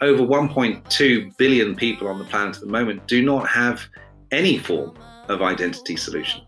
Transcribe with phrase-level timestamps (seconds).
[0.00, 3.82] over 1.2 billion people on the planet at the moment do not have
[4.30, 4.96] any form
[5.28, 6.42] of identity solution.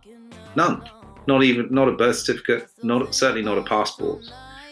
[0.56, 0.88] None.
[1.26, 2.68] Not even not a birth certificate.
[2.82, 4.30] Not certainly not a passport.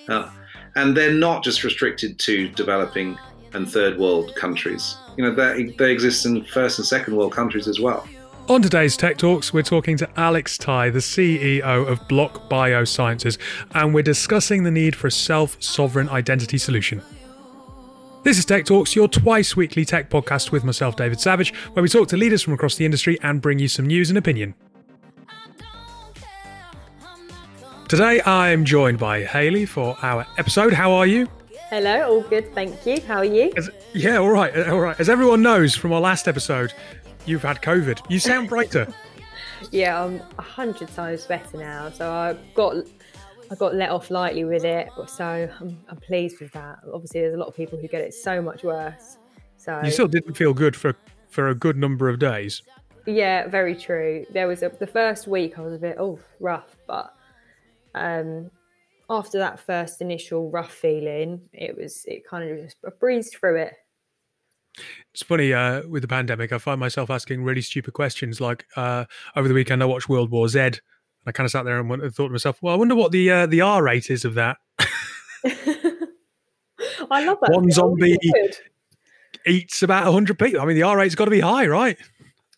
[0.08, 0.30] Uh,
[0.76, 3.18] and they're not just restricted to developing
[3.54, 4.96] and third world countries.
[5.16, 8.06] You know, they, they exist in first and second world countries as well.
[8.48, 13.36] On today's Tech Talks, we're talking to Alex Tai, the CEO of Blok BioSciences,
[13.74, 17.02] and we're discussing the need for a self sovereign identity solution.
[18.24, 21.88] This is Tech Talks, your twice weekly tech podcast with myself, David Savage, where we
[21.88, 24.54] talk to leaders from across the industry and bring you some news and opinion.
[27.88, 30.72] Today, I'm joined by Haley for our episode.
[30.72, 31.28] How are you?
[31.70, 33.00] Hello, all good, thank you.
[33.02, 33.52] How are you?
[33.56, 34.98] As, yeah, all right, all right.
[34.98, 36.72] As everyone knows from our last episode,
[37.24, 38.00] you've had COVID.
[38.10, 38.92] You sound brighter.
[39.70, 41.90] yeah, I'm a hundred times better now.
[41.90, 42.74] So I've got
[43.50, 44.88] I got let off lightly with it.
[45.06, 45.24] So
[45.60, 46.80] I'm, I'm pleased with that.
[46.92, 49.18] Obviously, there's a lot of people who get it so much worse.
[49.56, 50.94] So you still didn't feel good for
[51.28, 52.62] for a good number of days.
[53.06, 54.26] Yeah, very true.
[54.32, 57.14] There was a, the first week I was a bit oh rough, but
[57.94, 58.50] um,
[59.10, 63.56] after that first initial rough feeling, it was it kind of just I breezed through
[63.56, 63.74] it.
[65.12, 66.52] It's funny uh, with the pandemic.
[66.52, 68.40] I find myself asking really stupid questions.
[68.40, 70.72] Like uh, over the weekend, I watched World War Z.
[71.24, 73.30] And I kind of sat there and thought to myself, "Well, I wonder what the
[73.30, 74.58] uh, the R rate is of that."
[77.10, 77.50] I love that.
[77.50, 78.16] One zombie
[79.46, 80.60] eats about hundred people.
[80.60, 81.96] I mean, the R rate's got to be high, right?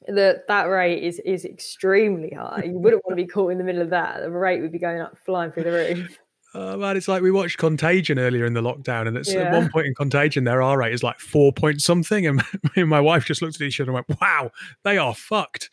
[0.09, 2.65] that that rate is is extremely high.
[2.67, 4.21] You wouldn't want to be caught in the middle of that.
[4.21, 6.19] The rate would be going up, flying through the roof.
[6.55, 9.43] Uh, man, it's like we watched Contagion earlier in the lockdown, and it's yeah.
[9.43, 12.71] at one point in Contagion, their R rate is like four point something, and me
[12.77, 14.51] and my wife just looked at each other and went, "Wow,
[14.85, 15.71] they are fucked."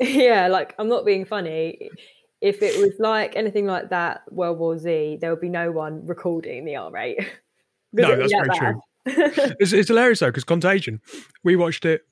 [0.08, 1.90] yeah, like I'm not being funny.
[2.40, 6.06] If it was like anything like that, World War Z, there would be no one
[6.06, 7.18] recording the R rate.
[7.92, 8.58] no, that's very bad.
[8.58, 8.80] true.
[9.60, 11.00] it's, it's hilarious though because Contagion,
[11.44, 12.02] we watched it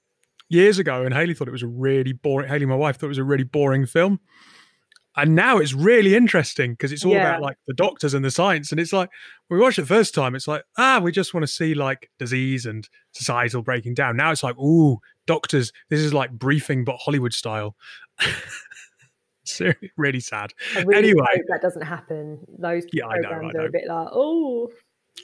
[0.50, 2.49] years ago, and Haley thought it was a really boring.
[2.49, 4.20] Haley, my wife, thought it was a really boring film
[5.19, 7.29] and now it's really interesting because it's all yeah.
[7.29, 9.11] about like the doctors and the science and it's like
[9.51, 12.09] we watched it the first time it's like ah we just want to see like
[12.19, 14.17] disease and societal breaking down.
[14.17, 17.77] Now it's like ooh doctors this is like briefing but hollywood style.
[19.97, 20.53] Really sad.
[20.84, 21.43] Really anyway.
[21.49, 22.39] that doesn't happen.
[22.59, 23.61] Those yeah, programs I know, I know.
[23.61, 24.69] are a bit like oh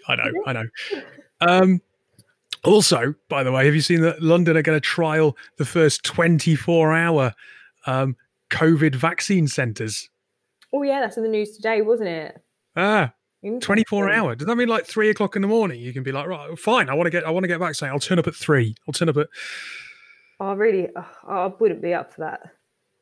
[0.09, 0.65] i know i know.
[1.41, 1.83] Um
[2.65, 6.05] also by the way have you seen that london are going to trial the first
[6.05, 7.35] 24 hour
[7.87, 8.17] um,
[8.55, 10.09] COVID vaccine centres.
[10.73, 12.41] Oh yeah, that's in the news today, wasn't it?
[12.77, 13.13] Ah,
[13.61, 14.35] 24 hour.
[14.35, 15.81] Does that mean like three o'clock in the morning?
[15.81, 16.89] You can be like, right, fine.
[16.89, 17.93] I want to get, I want to get vaccinated.
[17.93, 18.75] I'll turn up at three.
[18.89, 19.29] I'll turn up at.
[20.41, 22.41] I oh, really, oh, I wouldn't be up for that.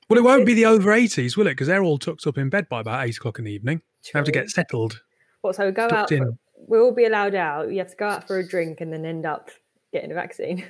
[0.08, 1.52] Well, it won't be the over 80s, will it?
[1.52, 3.80] Because they're all tucked up in bed by about eight o'clock in the evening.
[4.04, 4.12] True.
[4.12, 5.00] They have to get settled.
[5.40, 5.56] What?
[5.56, 6.08] So go out.
[6.08, 7.70] For, we'll all be allowed out.
[7.70, 9.50] You have to go out for a drink and then end up
[9.92, 10.64] getting a vaccine.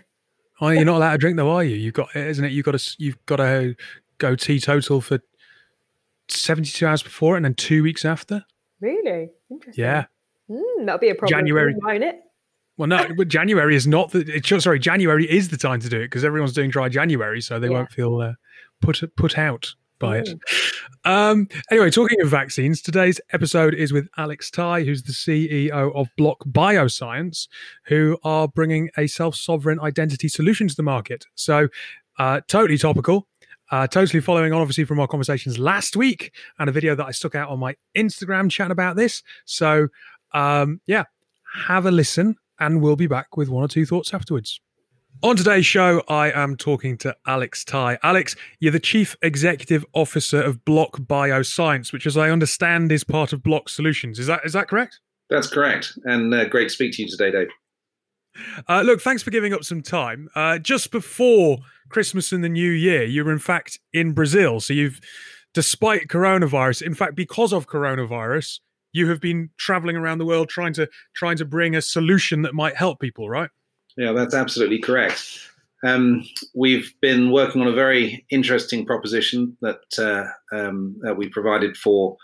[0.61, 1.77] Oh, you're not allowed to drink though, are you?
[1.77, 2.53] You've got, isn't it?
[2.53, 3.75] You've got to, you've got to
[4.23, 5.21] go teetotal for
[6.29, 8.45] 72 hours before and then two weeks after.
[8.81, 9.31] Really?
[9.51, 9.85] Interesting.
[9.85, 10.05] Yeah.
[10.51, 11.39] Mm, that'll be a problem.
[11.39, 11.75] January.
[11.83, 12.21] Won't it?
[12.79, 14.41] Well, no, but January is not the.
[14.59, 17.69] Sorry, January is the time to do it because everyone's doing dry January, so they
[17.69, 17.75] yeah.
[17.75, 18.33] won't feel uh,
[18.81, 20.27] put put out by mm.
[20.27, 20.41] it.
[21.05, 26.09] Um, anyway, talking of vaccines, today's episode is with Alex Tai, who's the CEO of
[26.17, 27.47] Blok BioScience,
[27.87, 31.25] who are bringing a self sovereign identity solution to the market.
[31.35, 31.69] So,
[32.19, 33.29] uh, totally topical.
[33.73, 37.11] Uh, totally following on, obviously, from our conversations last week and a video that I
[37.11, 39.23] stuck out on my Instagram chat about this.
[39.47, 39.89] So,
[40.35, 41.05] um, yeah,
[41.67, 44.61] have a listen and we'll be back with one or two thoughts afterwards.
[45.23, 47.99] On today's show, I am talking to Alex Tai.
[48.03, 53.33] Alex, you're the Chief Executive Officer of Blok BioScience, which, as I understand, is part
[53.33, 54.19] of Blok Solutions.
[54.19, 55.01] Is that is that correct?
[55.31, 55.97] That's correct.
[56.05, 57.49] And uh, great to speak to you today, Dave.
[58.69, 60.29] Uh, look, thanks for giving up some time.
[60.35, 64.61] Uh, just before Christmas and the New Year, you were in fact in Brazil.
[64.61, 65.01] So you've,
[65.55, 68.61] despite coronavirus, in fact, because of coronavirus,
[68.93, 72.55] you have been traveling around the world trying to trying to bring a solution that
[72.55, 73.51] might help people, right?
[73.97, 75.49] Yeah, that's absolutely correct.
[75.85, 76.25] Um,
[76.55, 82.17] we've been working on a very interesting proposition that uh, um, that we provided for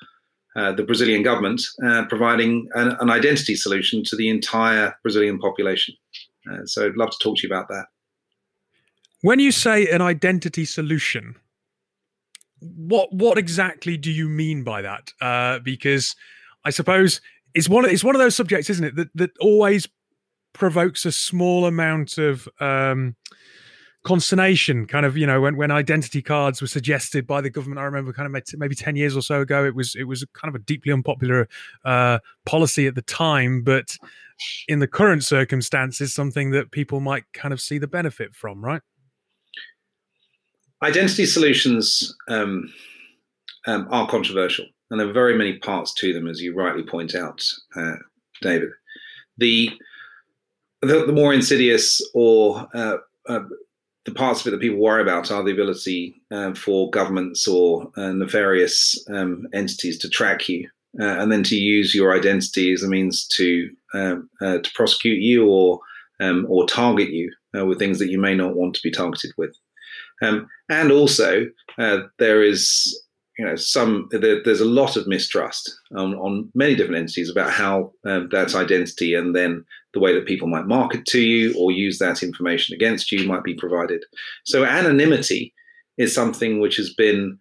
[0.58, 5.94] uh, the Brazilian government, uh, providing an, an, identity solution to the entire Brazilian population.
[6.50, 7.86] Uh, so I'd love to talk to you about that.
[9.20, 11.36] When you say an identity solution,
[12.60, 15.12] what what exactly do you mean by that?
[15.20, 16.16] Uh, because
[16.64, 17.20] I suppose
[17.54, 19.86] it's one it's one of those subjects, isn't it, that that always
[20.54, 23.14] provokes a small amount of um,
[24.08, 27.78] consternation kind of you know when, when identity cards were suggested by the government.
[27.78, 30.48] I remember kind of maybe 10 years or so ago it was it was kind
[30.48, 31.46] of a deeply unpopular
[31.84, 33.62] uh, policy at the time.
[33.62, 33.98] But
[34.66, 38.80] in the current circumstances something that people might kind of see the benefit from right?
[40.82, 42.72] Identity solutions um,
[43.66, 47.14] um, are controversial and there are very many parts to them as you rightly point
[47.14, 47.44] out
[47.76, 47.96] uh,
[48.40, 48.70] david.
[49.36, 49.70] The,
[50.80, 52.96] the, the more insidious or uh,
[53.28, 53.40] uh
[54.08, 57.90] the parts of it that people worry about are the ability uh, for governments or
[57.96, 60.68] uh, nefarious um, entities to track you
[60.98, 65.20] uh, and then to use your identity as a means to um, uh, to prosecute
[65.20, 65.80] you or
[66.20, 69.32] um, or target you uh, with things that you may not want to be targeted
[69.36, 69.54] with.
[70.22, 71.46] Um, and also,
[71.76, 73.00] uh, there is
[73.38, 77.50] you know some there, there's a lot of mistrust on, on many different entities about
[77.50, 79.64] how um, identity and then
[79.94, 83.44] the way that people might market to you or use that information against you might
[83.44, 84.04] be provided.
[84.44, 85.54] So anonymity
[85.96, 87.38] is something which has been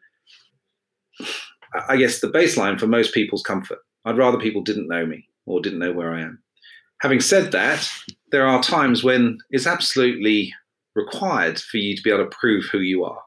[1.90, 3.80] i guess the baseline for most people's comfort.
[4.06, 6.42] I'd rather people didn't know me or didn't know where i am.
[7.02, 7.90] Having said that
[8.32, 10.54] there are times when it's absolutely
[10.96, 13.22] required for you to be able to prove who you are.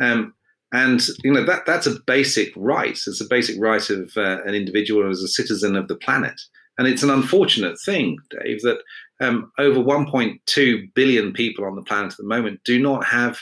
[0.00, 0.34] Um,
[0.76, 2.90] and you know that that's a basic right.
[2.90, 6.38] It's a basic right of uh, an individual as a citizen of the planet.
[6.76, 8.80] And it's an unfortunate thing, Dave, that
[9.18, 13.38] um, over 1.2 billion people on the planet at the moment do not have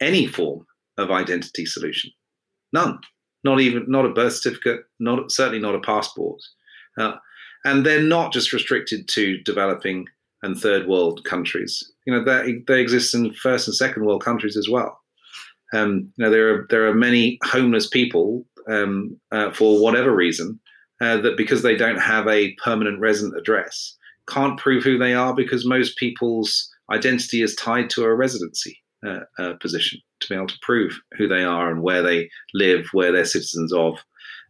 [0.00, 0.64] any form
[0.96, 2.10] of identity solution.
[2.72, 2.98] None.
[3.44, 4.80] Not even not a birth certificate.
[4.98, 6.40] Not certainly not a passport.
[6.98, 7.16] Uh,
[7.66, 10.06] and they're not just restricted to developing
[10.42, 11.84] and third world countries.
[12.06, 14.98] You know, they, they exist in first and second world countries as well.
[15.72, 20.58] Um, you know, there are there are many homeless people um, uh, for whatever reason
[21.00, 23.96] uh, that because they don't have a permanent resident address
[24.28, 29.20] can't prove who they are because most people's identity is tied to a residency uh,
[29.38, 33.12] uh position to be able to prove who they are and where they live, where
[33.12, 33.96] they're citizens of,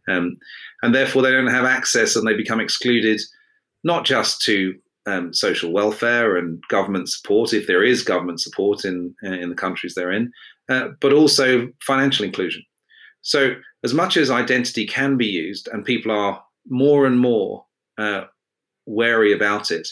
[0.07, 0.35] um,
[0.81, 3.21] and therefore they don't have access and they become excluded
[3.83, 4.73] not just to
[5.05, 9.93] um, social welfare and government support, if there is government support in in the countries
[9.95, 10.31] they're in,
[10.69, 12.63] uh, but also financial inclusion.
[13.21, 17.65] So, as much as identity can be used, and people are more and more
[17.97, 18.25] uh,
[18.85, 19.87] wary about it,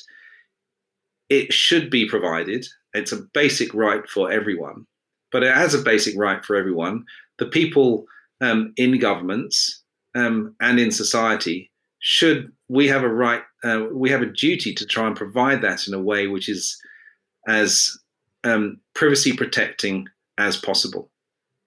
[1.29, 2.65] it should be provided.
[2.93, 4.85] It's a basic right for everyone,
[5.31, 7.03] but as a basic right for everyone,
[7.37, 8.05] the people
[8.41, 9.83] um, in governments
[10.15, 14.85] um, and in society should we have a right, uh, we have a duty to
[14.85, 16.77] try and provide that in a way which is
[17.47, 17.97] as
[18.43, 21.09] um, privacy protecting as possible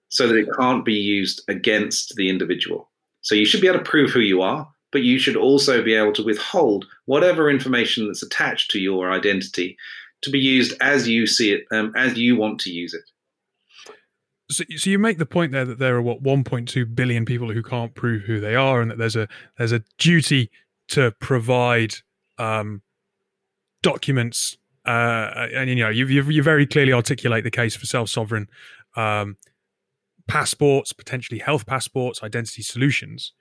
[0.09, 2.89] so that it can't be used against the individual.
[3.21, 5.93] So you should be able to prove who you are, but you should also be
[5.93, 9.77] able to withhold whatever information that's attached to your identity
[10.21, 13.03] to be used as you see it, um, as you want to use it.
[14.51, 17.63] So, so you make the point there that there are what 1.2 billion people who
[17.63, 20.51] can't prove who they are, and that there's a there's a duty
[20.89, 21.95] to provide
[22.37, 22.81] um,
[23.81, 28.47] documents uh, and you know you you very clearly articulate the case for self sovereign
[28.95, 29.37] um,
[30.27, 33.33] passports, potentially health passports, identity solutions.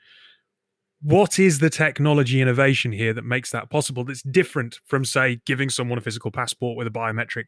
[1.03, 4.05] What is the technology innovation here that makes that possible?
[4.05, 7.45] That's different from, say, giving someone a physical passport with a biometric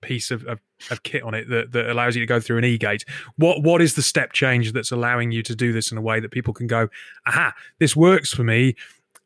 [0.00, 0.60] piece of, of,
[0.90, 3.04] of kit on it that, that allows you to go through an e-gate.
[3.36, 6.20] What what is the step change that's allowing you to do this in a way
[6.20, 6.88] that people can go,
[7.26, 8.76] aha, this works for me,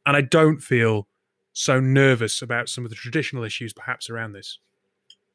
[0.06, 1.06] and I don't feel
[1.52, 4.58] so nervous about some of the traditional issues perhaps around this?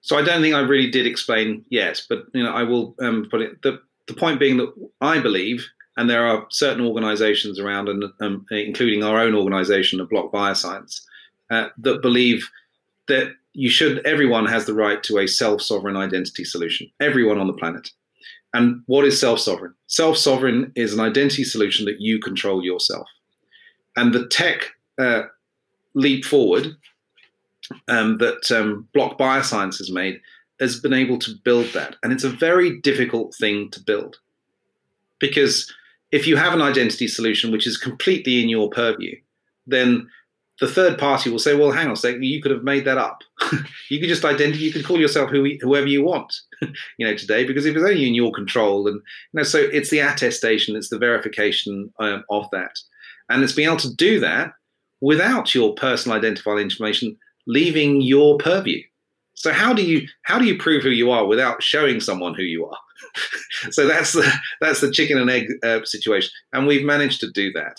[0.02, 3.28] So I don't think I really did explain yet, but you know I will um,
[3.30, 3.62] put it.
[3.64, 5.68] The, the point being that I believe,
[5.98, 11.02] and there are certain organisations around, and um, including our own organisation, of Blok BioScience,
[11.50, 12.48] uh, that believe
[13.08, 14.06] that you should.
[14.06, 16.88] Everyone has the right to a self-sovereign identity solution.
[17.00, 17.90] Everyone on the planet.
[18.54, 19.74] And what is self-sovereign?
[19.88, 23.08] Self-sovereign is an identity solution that you control yourself.
[23.98, 25.24] And the tech uh,
[25.96, 26.76] leap forward
[27.88, 30.22] um, that um, Blok BioScience has made
[30.60, 31.96] has been able to build that.
[32.02, 34.18] And it's a very difficult thing to build
[35.20, 35.74] because
[36.12, 39.16] if you have an identity solution which is completely in your purview,
[39.68, 40.08] then
[40.62, 42.98] the third party will say, "Well, hang on a second, you could have made that
[42.98, 43.24] up.
[43.90, 46.34] you could just identify, you could call yourself who, whoever you want,
[46.98, 49.02] you know, today because if it's only in your control, and you
[49.34, 52.80] know, so it's the attestation, it's the verification um, of that,
[53.30, 54.54] and it's being able to do that
[55.06, 58.82] without your personal identifiable information leaving your purview.
[59.36, 62.42] So how do you how do you prove who you are without showing someone who
[62.42, 62.78] you are?
[63.72, 64.28] so that's the
[64.62, 67.78] that's the chicken and egg uh, situation, and we've managed to do that.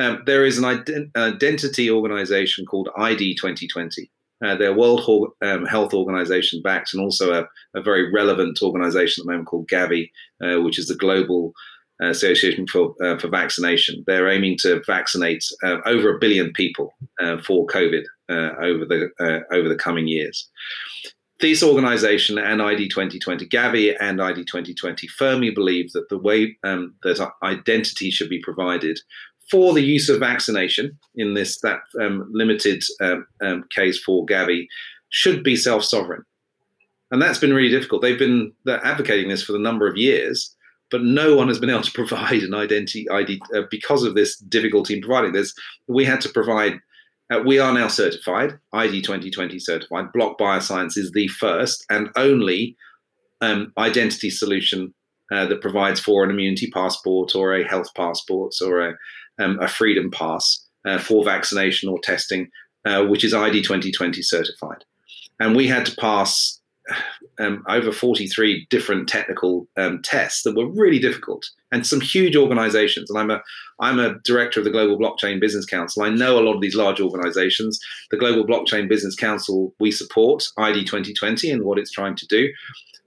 [0.00, 4.10] Um, there is an ident- identity organization called ID 2020,
[4.44, 9.26] Uh, they're World um, Health Organization backed and also a, a, very relevant organization at
[9.26, 10.10] the moment called Gavi,
[10.44, 11.52] uh, which is the Global
[12.00, 14.02] Association for, uh, for Vaccination.
[14.06, 19.68] They're aiming to vaccinate uh, over a billion people uh, for COVID over, the, over
[19.68, 20.48] the coming years.
[21.40, 26.94] This organization and ID 2020, Gavi and ID 2020, firmly believe that the way um,
[27.02, 28.98] that identity should be provided
[29.50, 34.66] for the use of vaccination in this that um, limited um, um, case for Gavi
[35.10, 36.24] should be self-sovereign,
[37.10, 38.02] and that's been really difficult.
[38.02, 40.53] They've been advocating this for the number of years,
[40.94, 44.36] but no one has been able to provide an identity ID uh, because of this
[44.36, 45.52] difficulty in providing this.
[45.88, 46.74] We had to provide.
[47.32, 50.12] Uh, we are now certified, ID 2020 certified.
[50.12, 52.76] Blok BioScience is the first and only
[53.40, 54.94] um, identity solution
[55.32, 58.94] uh, that provides for an immunity passport or a health passport or a
[59.42, 62.50] um, a freedom pass uh, for vaccination or testing,
[62.84, 64.84] uh, which is ID 2020 certified.
[65.40, 66.60] And we had to pass
[67.38, 73.10] um, over 43 different technical um, tests that were really difficult and some huge organizations.
[73.10, 73.42] And I'm a,
[73.80, 76.02] I'm a director of the Global Blockchain Business Council.
[76.02, 77.80] I know a lot of these large organizations.
[78.10, 82.48] The Global Blockchain Business Council, we support ID 2020 and what it's trying to do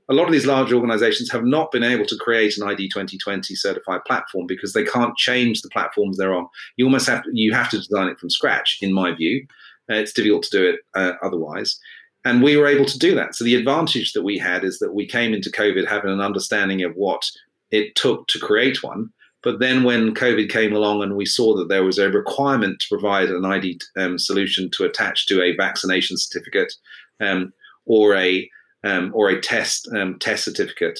[0.09, 3.55] a lot of these large organizations have not been able to create an ID 2020
[3.55, 6.47] certified platform because they can't change the platforms they're on.
[6.77, 9.45] You almost have to, you have to design it from scratch, in my view.
[9.89, 11.79] Uh, it's difficult to do it uh, otherwise.
[12.27, 13.35] And we were able to do that.
[13.35, 16.83] So the advantage that we had is that we came into COVID having an understanding
[16.83, 17.25] of what
[17.71, 19.11] it took to create one.
[19.43, 22.89] But then when COVID came along and we saw that there was a requirement to
[22.89, 26.73] provide an ID um, solution to attach to a vaccination certificate
[27.21, 27.53] um,
[27.85, 28.49] or a
[28.83, 30.99] um, or a test um, test certificate.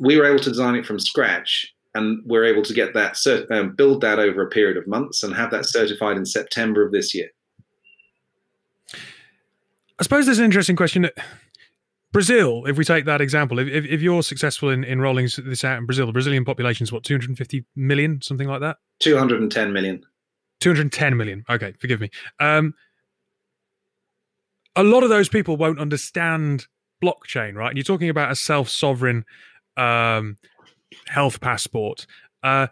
[0.00, 3.50] We were able to design it from scratch, and we're able to get that cert-
[3.50, 6.92] um, build that over a period of months and have that certified in September of
[6.92, 7.28] this year.
[9.98, 11.08] I suppose there's an interesting question.
[12.12, 15.64] Brazil, if we take that example, if, if, if, you're successful in, in rolling this
[15.64, 18.76] out in Brazil, the Brazilian population is what, 250 million, something like that?
[19.00, 20.04] 210 million.
[20.60, 21.44] 210 million.
[21.48, 22.10] Okay, forgive me.
[22.38, 22.74] Um,
[24.76, 26.66] a lot of those people won't understand
[27.02, 27.68] blockchain, right?
[27.68, 29.24] And you're talking about a self sovereign
[29.76, 30.36] um,
[31.06, 32.06] health passport.
[32.42, 32.66] Uh,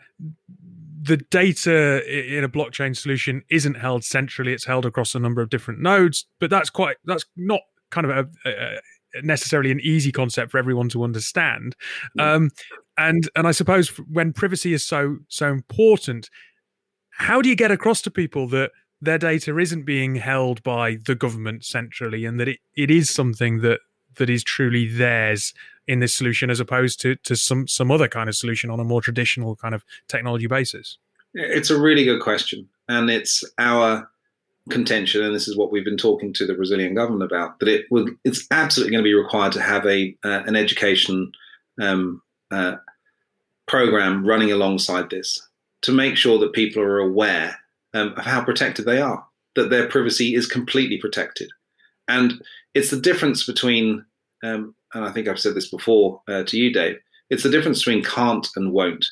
[1.02, 2.02] the data
[2.37, 6.26] in a blockchain solution isn't held centrally; it's held across a number of different nodes.
[6.38, 10.88] But that's quite that's not kind of a, a necessarily an easy concept for everyone
[10.90, 11.75] to understand.
[12.19, 12.50] Um,
[12.99, 16.28] and and I suppose when privacy is so so important,
[17.12, 21.14] how do you get across to people that their data isn't being held by the
[21.14, 23.80] government centrally and that it, it is something that
[24.16, 25.54] that is truly theirs
[25.90, 28.85] in this solution as opposed to to some some other kind of solution on a
[28.85, 30.99] more traditional kind of technology basis?
[31.35, 34.09] It's a really good question, and it's our
[34.70, 37.59] contention, and this is what we've been talking to the Brazilian government about.
[37.59, 41.32] That it will, it's absolutely going to be required to have a uh, an education
[41.80, 42.76] um, uh,
[43.66, 45.40] program running alongside this
[45.82, 47.59] to make sure that people are aware
[47.94, 51.50] um, of how protected they are, that their privacy is completely protected,
[52.06, 52.40] and
[52.75, 54.04] it's the difference between,
[54.44, 56.99] um, and I think I've said this before uh, to you, Dave.
[57.28, 59.06] It's the difference between can't and won't.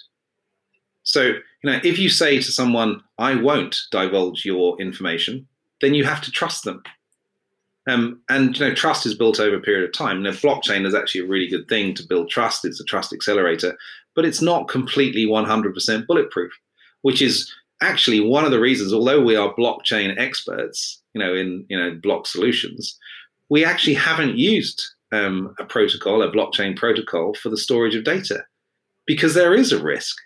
[1.05, 5.47] So, you know, if you say to someone, "I won't divulge your information,"
[5.81, 6.83] then you have to trust them.
[7.89, 10.23] Um, and you know, trust is built over a period of time.
[10.23, 12.65] Now, blockchain is actually a really good thing to build trust.
[12.65, 13.79] It's a trust accelerator,
[14.15, 16.53] but it's not completely 100% bulletproof,
[17.03, 18.93] which is actually one of the reasons.
[18.93, 22.99] Although we are blockchain experts, you know, in you know Blok Solutions,
[23.49, 28.45] we actually haven't used um, a protocol, a blockchain protocol, for the storage of data
[29.07, 30.17] because there is a risk.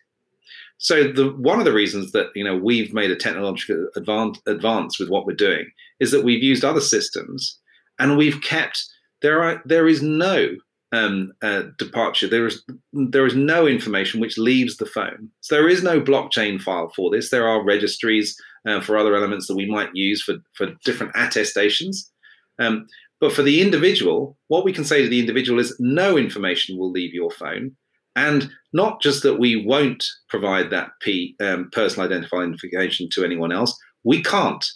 [0.79, 4.99] So the one of the reasons that you know we've made a technological advance, advance
[4.99, 5.71] with what we're doing
[6.01, 7.59] is that we've used other systems
[7.99, 8.85] and we've kept
[9.23, 10.49] there are there is no
[10.93, 12.27] um, uh, departure.
[12.27, 12.63] There is
[12.93, 15.31] there is no information which leaves the phone.
[15.41, 17.31] So there is no blockchain file for this.
[17.31, 18.37] There are registries
[18.67, 22.11] uh, for other elements that we might use for for different attestations.
[22.59, 22.87] Um,
[23.23, 26.91] but for the individual, what we can say to the individual is no information will
[26.91, 27.71] leave your phone.
[28.17, 33.79] And not just that we won't provide that P, um, personal identification to anyone else,
[34.03, 34.67] we can't.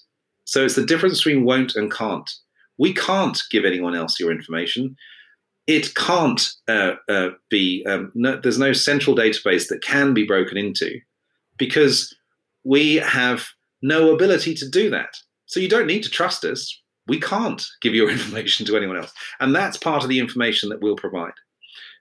[0.44, 2.30] So it's the difference between won't and can't.
[2.78, 4.94] We can't give anyone else your information.
[5.66, 10.56] It can't uh, uh, be, um, no, there's no central database that can be broken
[10.56, 11.00] into
[11.58, 12.14] because
[12.62, 13.48] we have
[13.82, 15.16] no ability to do that.
[15.46, 19.12] So you don't need to trust us we can't give your information to anyone else.
[19.40, 21.34] And that's part of the information that we'll provide.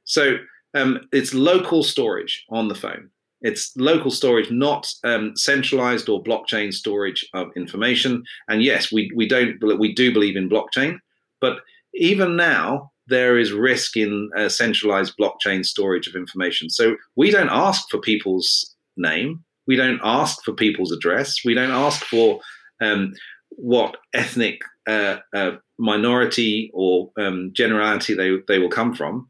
[0.03, 0.37] So
[0.73, 3.09] um, it's local storage on the phone.
[3.41, 8.23] It's local storage, not um, centralized or blockchain storage of information.
[8.47, 10.99] And yes, we, we don't we do believe in blockchain,
[11.41, 11.59] but
[11.93, 16.69] even now there is risk in uh, centralized blockchain storage of information.
[16.69, 21.71] So we don't ask for people's name, we don't ask for people's address, we don't
[21.71, 22.39] ask for
[22.81, 23.13] um,
[23.51, 29.27] what ethnic uh, uh, minority or um, generality they, they will come from.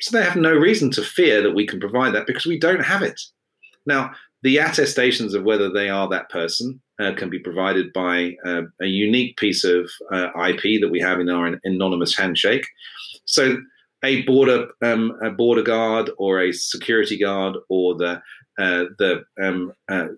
[0.00, 2.84] So they have no reason to fear that we can provide that because we don't
[2.84, 3.20] have it.
[3.86, 4.12] Now,
[4.42, 8.86] the attestations of whether they are that person uh, can be provided by uh, a
[8.86, 12.66] unique piece of uh, IP that we have in our anonymous handshake.
[13.24, 13.56] So,
[14.04, 18.22] a border um, a border guard or a security guard or the
[18.58, 20.08] uh, the um, uh,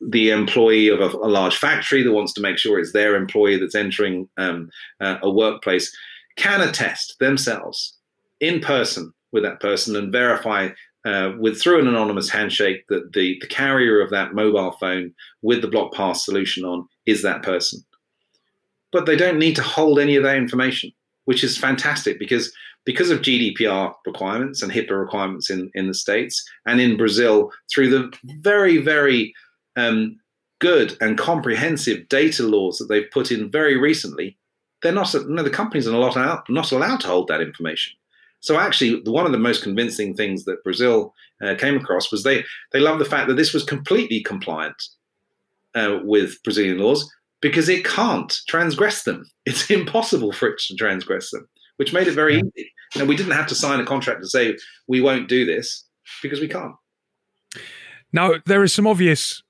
[0.00, 3.58] the employee of a, a, large factory that wants to make sure it's their employee
[3.58, 5.94] that's entering um, uh, a workplace
[6.36, 7.98] can attest themselves
[8.40, 10.68] in person with that person and verify
[11.04, 15.62] uh, with through an anonymous handshake that the, the carrier of that mobile phone with
[15.62, 17.82] the Blok Pass solution on is that person.
[18.92, 20.92] But they don't need to hold any of that information,
[21.24, 22.52] which is fantastic because
[22.86, 27.90] because of GDPR requirements and HIPAA requirements in, in the States and in Brazil through
[27.90, 29.34] the very, very
[29.76, 30.18] um,
[30.60, 34.36] good and comprehensive data laws that they've put in very recently,
[34.82, 37.94] they're not, no, the companies are not, not allowed to hold that information.
[38.40, 42.44] So actually, one of the most convincing things that Brazil uh, came across was they
[42.72, 44.82] they love the fact that this was completely compliant
[45.74, 47.10] uh, with Brazilian laws
[47.42, 49.30] because it can't transgress them.
[49.46, 52.72] It's impossible for it to transgress them, which made it very easy.
[52.94, 55.84] And we didn't have to sign a contract to say we won't do this
[56.22, 56.74] because we can't.
[58.12, 59.42] Now there is some obvious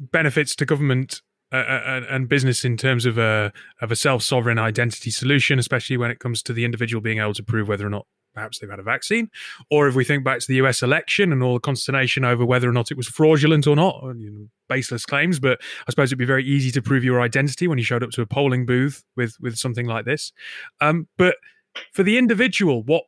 [0.00, 4.58] benefits to government uh, uh and business in terms of a of a self sovereign
[4.58, 7.90] identity solution, especially when it comes to the individual being able to prove whether or
[7.90, 9.28] not perhaps they've had a vaccine.
[9.70, 12.68] Or if we think back to the US election and all the consternation over whether
[12.68, 16.18] or not it was fraudulent or not, you know, baseless claims, but I suppose it'd
[16.18, 19.04] be very easy to prove your identity when you showed up to a polling booth
[19.16, 20.32] with with something like this.
[20.80, 21.36] Um, but
[21.92, 23.04] for the individual, what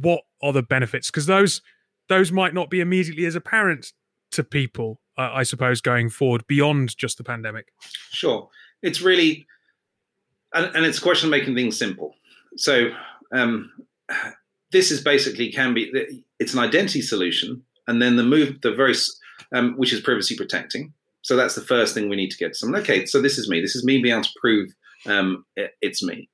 [0.00, 1.10] what are the benefits?
[1.10, 1.62] Because those
[2.08, 3.92] those might not be immediately as apparent
[4.32, 7.72] to people, uh, I suppose, going forward beyond just the pandemic.
[8.10, 8.48] Sure,
[8.82, 9.46] it's really,
[10.52, 12.14] and, and it's a question of making things simple.
[12.56, 12.90] So.
[13.34, 13.72] Um,
[14.74, 15.90] this is basically can be
[16.38, 18.94] it's an identity solution, and then the move the very
[19.54, 20.92] um, which is privacy protecting.
[21.22, 22.82] So that's the first thing we need to get to someone.
[22.82, 23.60] Okay, so this is me.
[23.60, 24.74] This is me being able to prove
[25.06, 26.28] um, it, it's me.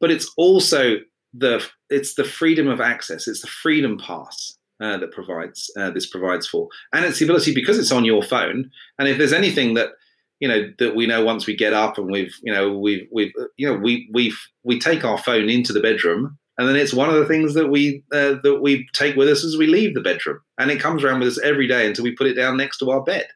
[0.00, 0.96] But it's also
[1.32, 3.28] the it's the freedom of access.
[3.28, 7.54] It's the freedom pass uh, that provides uh, this provides for, and it's the ability
[7.54, 8.70] because it's on your phone.
[8.98, 9.90] And if there's anything that
[10.40, 13.32] you know that we know once we get up and we've you know we've we've
[13.56, 17.08] you know we we we take our phone into the bedroom and then it's one
[17.08, 20.00] of the things that we uh, that we take with us as we leave the
[20.00, 22.78] bedroom, and it comes around with us every day until we put it down next
[22.78, 23.26] to our bed.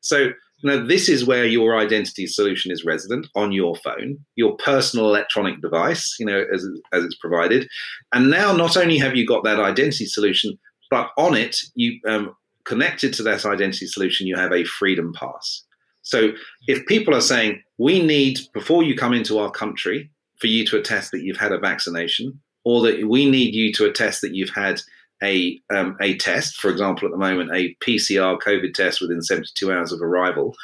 [0.00, 0.30] So
[0.64, 5.60] know, this is where your identity solution is resident on your phone, your personal electronic
[5.60, 7.68] device, you know, as, as it's provided.
[8.12, 10.58] And now not only have you got that identity solution,
[10.90, 15.64] but on it, you um, connected to that identity solution, you have a freedom pass.
[16.02, 16.32] So
[16.66, 20.78] if people are saying, we need, before you come into our country, for you to
[20.78, 24.54] attest that you've had a vaccination, or that we need you to attest that you've
[24.54, 24.80] had
[25.22, 29.72] a um, a test, for example, at the moment, a PCR COVID test within 72
[29.72, 30.54] hours of arrival,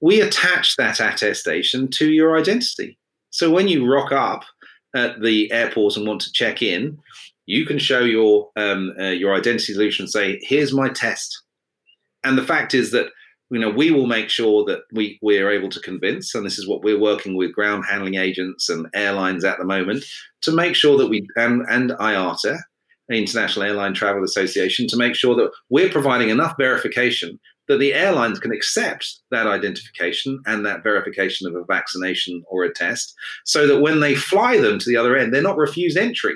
[0.00, 2.98] we attach that attestation to your identity.
[3.30, 4.44] So when you rock up
[4.94, 6.98] at the airport and want to check in,
[7.48, 11.42] you can show your um, uh, your identity solution and say, "Here's my test."
[12.22, 13.08] And the fact is that
[13.50, 16.58] you know, we will make sure that we, we are able to convince, and this
[16.58, 20.04] is what we're working with ground handling agents and airlines at the moment,
[20.42, 22.58] to make sure that we, and, and IATA,
[23.10, 28.38] International Airline Travel Association, to make sure that we're providing enough verification that the airlines
[28.38, 33.80] can accept that identification and that verification of a vaccination or a test so that
[33.80, 36.34] when they fly them to the other end, they're not refused entry.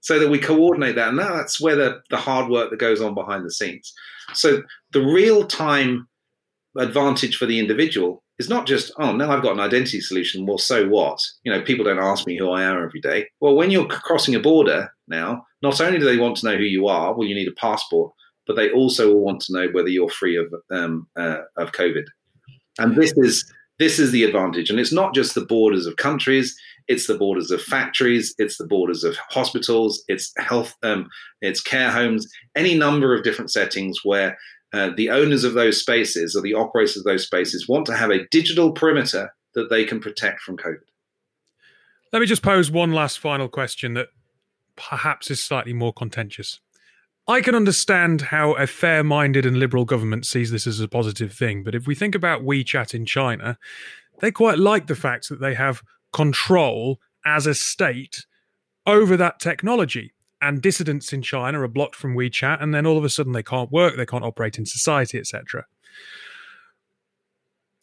[0.00, 1.10] So that we coordinate that.
[1.10, 3.92] And that's where the, the hard work that goes on behind the scenes.
[4.32, 6.08] So the real time
[6.78, 10.46] advantage for the individual is not just, oh, now I've got an identity solution.
[10.46, 11.20] Well, so what?
[11.44, 13.26] You know, people don't ask me who I am every day.
[13.40, 16.64] Well, when you're crossing a border now, not only do they want to know who
[16.64, 18.12] you are, well, you need a passport,
[18.46, 22.04] but they also will want to know whether you're free of um, uh, of COVID.
[22.78, 23.44] And this is
[23.78, 24.70] this is the advantage.
[24.70, 26.56] And it's not just the borders of countries;
[26.90, 31.08] it's the borders of factories, it's the borders of hospitals, it's health, um,
[31.40, 32.26] it's care homes,
[32.56, 34.36] any number of different settings where
[34.72, 38.10] uh, the owners of those spaces or the operators of those spaces want to have
[38.10, 40.80] a digital perimeter that they can protect from COVID.
[42.12, 44.08] Let me just pose one last final question that
[44.74, 46.58] perhaps is slightly more contentious.
[47.28, 51.32] I can understand how a fair minded and liberal government sees this as a positive
[51.32, 51.62] thing.
[51.62, 53.58] But if we think about WeChat in China,
[54.18, 58.26] they quite like the fact that they have control as a state
[58.86, 60.12] over that technology.
[60.42, 63.42] And dissidents in China are blocked from WeChat, and then all of a sudden they
[63.42, 65.66] can't work, they can't operate in society, etc.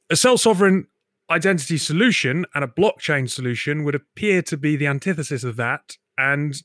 [0.09, 0.87] A self sovereign
[1.29, 6.63] identity solution and a blockchain solution would appear to be the antithesis of that and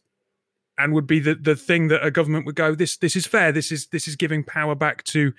[0.78, 3.50] and would be the, the thing that a government would go this this is fair
[3.50, 5.32] this is this is giving power back to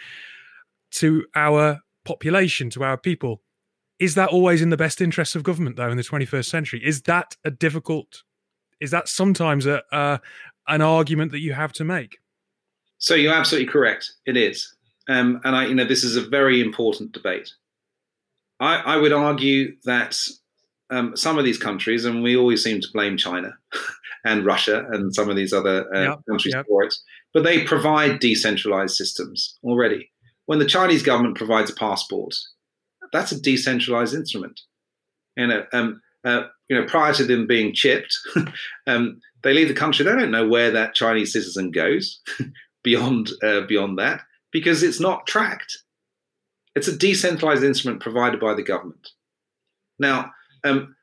[0.92, 3.42] to our population to our people
[4.04, 6.82] is that always in the best interests of government though in the 21st century?
[6.84, 8.24] Is that a difficult
[8.82, 10.20] is that sometimes a, a
[10.68, 12.18] an argument that you have to make?
[12.98, 14.12] So you're absolutely correct.
[14.26, 14.76] It is.
[15.08, 17.54] Um, and i you know this is a very important debate.
[18.60, 20.18] I, I would argue that
[20.90, 23.54] um, some of these countries, and we always seem to blame China
[24.26, 26.66] and Russia and some of these other uh, yep, countries yep.
[26.68, 26.94] for it,
[27.34, 30.12] but they provide decentralized systems already.
[30.46, 32.36] When the Chinese government provides a passport,
[33.14, 34.60] that's a decentralized instrument.
[35.38, 38.18] You know, um, uh, you know, prior to them being chipped,
[38.88, 40.04] um, they leave the country.
[40.04, 42.20] They don't know where that Chinese citizen goes
[42.84, 44.22] beyond uh, beyond that
[44.52, 45.78] because it's not tracked.
[46.76, 49.10] It's a decentralized instrument provided by the government.
[50.00, 50.32] Now,
[50.64, 50.96] um,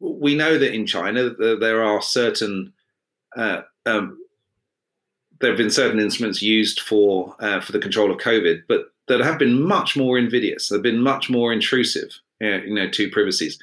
[0.00, 2.72] we know that in China there are certain
[3.36, 4.18] uh, um,
[5.40, 9.20] there have been certain instruments used for uh, for the control of COVID, but that
[9.20, 10.68] have been much more invidious.
[10.68, 13.58] They've been much more intrusive, you know, to privacies.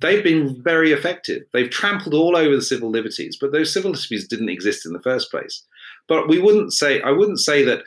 [0.00, 1.42] They've been very effective.
[1.52, 5.02] They've trampled all over the civil liberties, but those civil liberties didn't exist in the
[5.02, 5.64] first place.
[6.06, 7.82] But we wouldn't say I wouldn't say that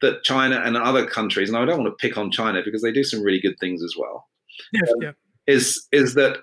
[0.00, 2.92] that China and other countries, and I don't want to pick on China because they
[2.92, 4.28] do some really good things as well.
[4.72, 5.12] Yes, um, yeah.
[5.46, 6.38] Is is that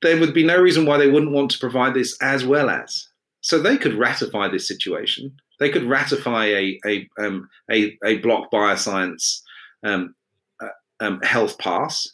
[0.00, 3.08] there would be no reason why they wouldn't want to provide this as well as.
[3.42, 5.36] So they could ratify this situation.
[5.62, 9.40] They could ratify a a um, a, a Blok BioScience
[9.82, 10.14] um,
[10.60, 10.68] uh,
[11.00, 12.08] um, health pass.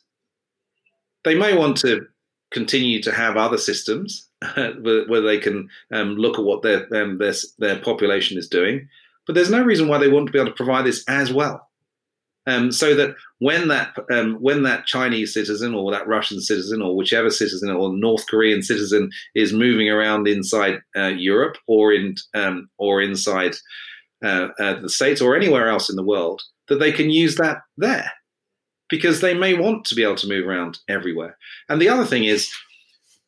[1.24, 2.06] They may want to
[2.50, 7.18] continue to have other systems where, where, they can um, look at what their, um,
[7.18, 8.88] their their population is doing
[9.28, 11.67] but there's no reason why they wouldn't be able to provide this as well.
[12.48, 16.96] Um, so that when that um, when that Chinese citizen or that Russian citizen or
[16.96, 22.70] whichever citizen or North Korean citizen is moving around inside uh, Europe or in um,
[22.78, 23.56] or inside
[24.24, 27.58] uh, uh, the states or anywhere else in the world, that they can use that
[27.76, 28.10] there
[28.88, 31.36] because they may want to be able to move around everywhere.
[31.68, 32.50] And the other thing is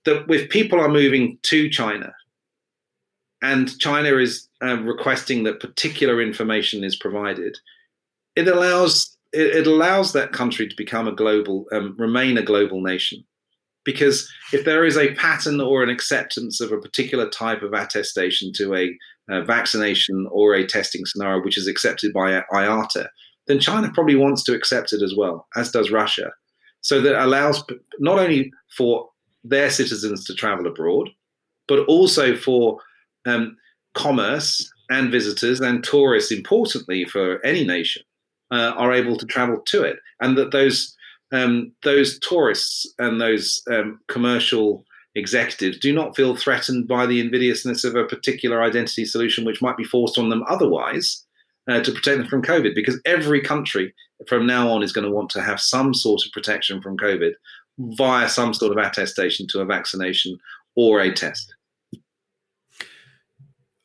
[0.07, 2.15] that if people are moving to China
[3.43, 7.59] and China is um, requesting that particular information is provided,
[8.41, 12.81] it allows it, it allows that country to become a global, um, remain a global
[12.81, 13.25] nation.
[13.85, 18.53] Because if there is a pattern or an acceptance of a particular type of attestation
[18.57, 18.91] to a,
[19.31, 23.09] a vaccination or a testing scenario which is accepted by IATA,
[23.47, 26.31] then China probably wants to accept it as well, as does Russia.
[26.83, 27.65] So that allows
[27.99, 29.09] not only for
[29.45, 31.09] their citizens to travel abroad,
[31.67, 32.79] but also for
[33.27, 33.57] um,
[33.95, 38.03] commerce and visitors and tourists, importantly for any nation,
[38.51, 40.97] uh, are able to travel to it, and that those
[41.33, 44.85] um, those tourists and those um, commercial
[45.15, 49.77] executives do not feel threatened by the invidiousness of a particular identity solution which might
[49.77, 51.25] be forced on them otherwise
[51.69, 53.95] uh, to protect them from COVID, because every country
[54.29, 57.33] from now on is going to want to have some sort of protection from COVID
[57.79, 60.39] via some sort of attestation to a vaccination
[60.77, 61.55] or a test.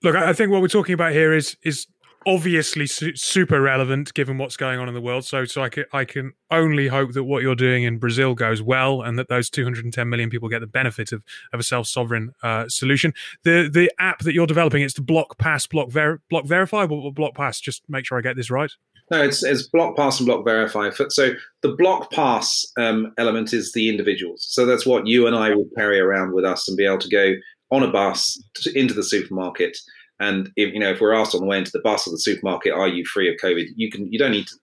[0.03, 1.87] Look, I think what we're talking about here is is
[2.25, 5.25] obviously su- super relevant given what's going on in the world.
[5.25, 8.61] So, so I can I can only hope that what you're doing in Brazil goes
[8.61, 12.31] well, and that those 210 million people get the benefit of, of a self sovereign
[12.43, 13.13] uh, solution.
[13.43, 17.35] The the app that you're developing it's the Blok Pass, Block Ver- Blok Verify, Blok
[17.35, 17.59] Pass.
[17.59, 18.71] Just make sure I get this right.
[19.11, 20.89] No, it's, it's Blok Pass and Blok Verify.
[21.09, 24.47] So the Blok Pass um, element is the individuals.
[24.49, 27.09] So that's what you and I would carry around with us and be able to
[27.09, 27.35] go
[27.71, 29.77] on a bus to, into the supermarket.
[30.19, 32.19] And if you know, if we're asked on the way into the bus or the
[32.19, 33.65] supermarket, are you free of COVID?
[33.75, 34.11] You can.
[34.11, 34.55] You don't need to.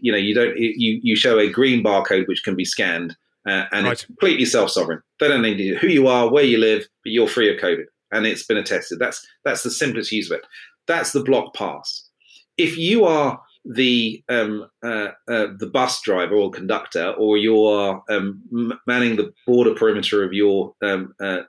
[0.00, 0.56] You know, you don't.
[0.56, 3.16] You you show a green barcode which can be scanned,
[3.48, 3.92] uh, and right.
[3.92, 5.00] it's completely self sovereign.
[5.18, 7.84] They don't need to, who you are, where you live, but you're free of COVID,
[8.12, 8.98] and it's been attested.
[8.98, 10.46] That's that's the simplest use of it.
[10.86, 12.08] That's the Blok Pass.
[12.56, 18.42] If you are the um, uh, uh, the bus driver or conductor, or you're um,
[18.86, 21.42] manning the border perimeter of your um, uh,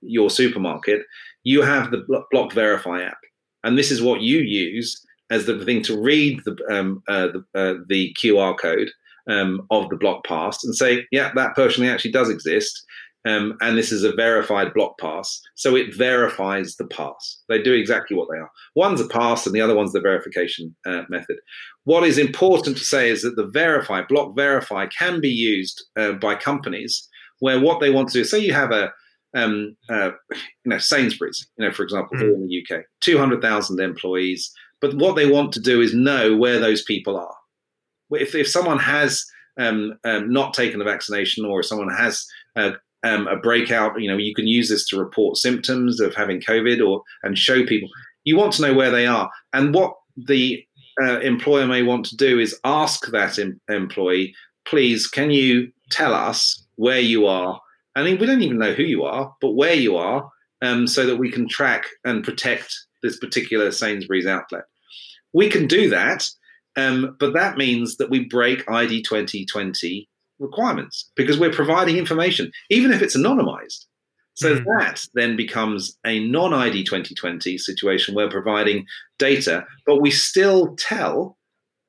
[0.00, 1.02] your supermarket,
[1.44, 3.18] you have the Blok Verify app,
[3.64, 7.44] and this is what you use as the thing to read the um, uh, the,
[7.54, 8.88] uh, the, QR code
[9.28, 12.82] um, of the Blok Pass and say, yeah, that person actually does exist.
[13.26, 15.40] um, and this is a verified Blok Pass.
[15.54, 17.42] So it verifies the pass.
[17.48, 18.50] They do exactly what they are.
[18.74, 21.36] One's a pass, and the other one's the verification uh, method.
[21.84, 26.12] What is important to say is that the verify, Blok Verify, can be used uh,
[26.12, 27.08] by companies
[27.40, 28.24] where what they want to do.
[28.24, 28.92] Say you have a
[29.38, 32.20] um, uh, you know, Sainsbury's, you know, for example, mm.
[32.20, 34.50] here in the UK, 200,000 employees.
[34.80, 37.34] But what they want to do is know where those people are.
[38.10, 39.24] If, if someone has
[39.58, 42.24] um, um, not taken the vaccination or someone has
[42.56, 42.72] uh,
[43.04, 46.86] um, a breakout, you know, you can use this to report symptoms of having COVID
[46.86, 47.88] or and show people.
[48.24, 50.62] You want to know where they are, and what the
[51.00, 54.34] uh, employer may want to do is ask that em- employee,
[54.66, 57.60] please, can you tell us where you are?
[57.98, 60.30] I mean, we don't even know who you are, but where you are,
[60.62, 64.64] um, so that we can track and protect this particular Sainsbury's outlet.
[65.32, 66.28] We can do that,
[66.76, 70.08] um, but that means that we break ID 2020
[70.38, 73.86] requirements because we're providing information, even if it's anonymized.
[74.34, 74.64] So mm.
[74.78, 78.14] that then becomes a non ID 2020 situation.
[78.14, 78.86] We're providing
[79.18, 81.36] data, but we still tell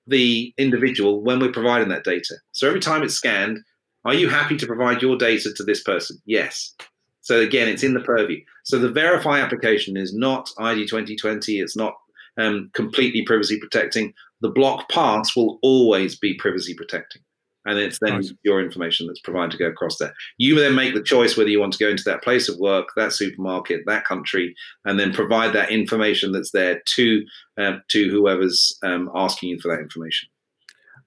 [0.07, 2.37] the individual when we're providing that data.
[2.53, 3.59] So every time it's scanned,
[4.05, 6.17] are you happy to provide your data to this person?
[6.25, 6.73] Yes.
[7.21, 8.41] So again, it's in the purview.
[8.63, 11.59] So the verify application is not ID 2020.
[11.59, 11.93] It's not
[12.37, 14.13] um, completely privacy protecting.
[14.41, 17.21] The Blok Pass will always be privacy protecting
[17.65, 18.33] and it's then nice.
[18.43, 20.13] your information that's provided to go across there.
[20.37, 22.87] You then make the choice whether you want to go into that place of work,
[22.95, 27.25] that supermarket, that country, and then provide that information that's there to
[27.57, 30.29] um, to whoever's um, asking you for that information.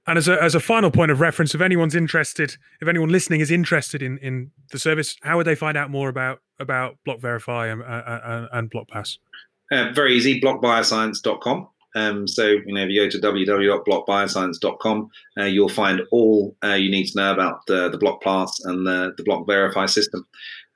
[0.07, 3.41] And as a, as a final point of reference, if anyone's interested, if anyone listening
[3.41, 7.21] is interested in, in the service, how would they find out more about about Blok
[7.21, 9.19] Verify and, uh, uh and Blok Pass?
[9.71, 11.69] Uh, very easy, blokbioscience.com.
[11.95, 16.91] Um, so, you know, if you go to www.blokbioscience.com, uh, you'll find all uh, you
[16.91, 20.27] need to know about the, the Blok Pass and the, the Blok Verify system.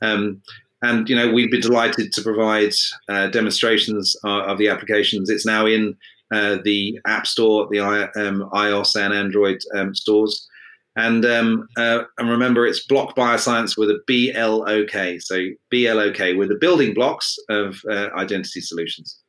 [0.02, 0.42] Um,
[0.82, 2.74] and, you know, we'd be delighted to provide
[3.08, 5.30] uh, demonstrations uh, of the applications.
[5.30, 5.96] It's now in
[6.32, 10.48] uh, the App Store, the I, um, iOS and Android um, stores.
[10.96, 15.18] And um, uh, and remember, it's Blok BioScience with a B L O K.
[15.18, 19.20] So B L O K with the building blocks of identity solutions.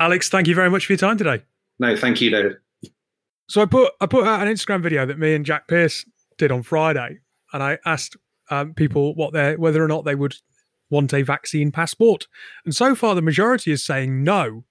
[0.00, 1.42] Alex, thank you very much for your time today.
[1.78, 2.56] No, thank you, David.
[3.48, 6.04] So I put I put out an Instagram video that me and Jack Pierce
[6.38, 7.18] did on Friday,
[7.52, 8.16] and I asked
[8.50, 10.36] um, people what they whether or not they would
[10.88, 12.26] want a vaccine passport,
[12.64, 14.64] and so far the majority is saying no,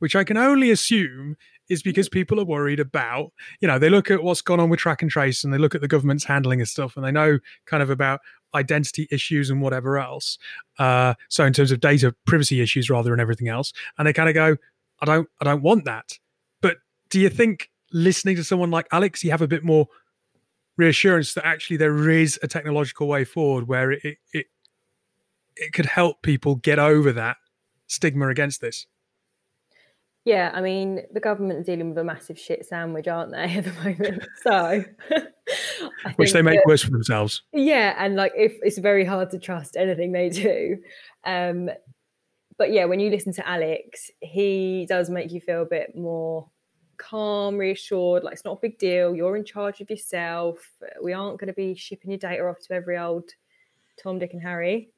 [0.00, 1.36] which I can only assume
[1.68, 4.80] is because people are worried about, you know, they look at what's gone on with
[4.80, 7.38] track and trace and they look at the government's handling of stuff and they know
[7.66, 8.20] kind of about
[8.54, 10.36] identity issues and whatever else.
[10.78, 14.28] Uh, so in terms of data privacy issues rather than everything else, and they kind
[14.28, 14.56] of go,
[15.00, 16.18] I don't, I don't want that.
[16.60, 19.86] But do you think listening to someone like Alex, you have a bit more
[20.76, 24.46] reassurance that actually there is a technological way forward where it, it,
[25.56, 27.36] it could help people get over that
[27.86, 28.86] stigma against this?
[30.30, 33.64] Yeah, I mean, the government are dealing with a massive shit sandwich, aren't they, at
[33.64, 34.22] the moment?
[34.44, 34.84] So,
[36.14, 37.42] which they make that, worse for themselves.
[37.52, 40.78] Yeah, and like, if it's very hard to trust anything they do.
[41.24, 41.68] Um,
[42.56, 46.48] but yeah, when you listen to Alex, he does make you feel a bit more
[46.96, 48.22] calm, reassured.
[48.22, 49.16] Like it's not a big deal.
[49.16, 50.58] You're in charge of yourself.
[51.02, 53.30] We aren't going to be shipping your data off to every old
[54.00, 54.90] Tom, Dick, and Harry.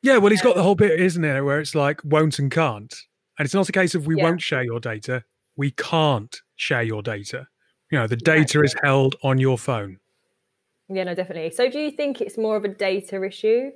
[0.00, 2.94] Yeah, well, he's got the whole bit, isn't it, where it's like won't and can't.
[3.40, 4.24] And it's not a case of we yeah.
[4.24, 5.24] won't share your data.
[5.56, 7.48] We can't share your data.
[7.90, 9.98] You know, the data is held on your phone.
[10.90, 11.50] Yeah, no, definitely.
[11.52, 13.70] So do you think it's more of a data issue?